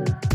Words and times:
Exactly. 0.00 0.29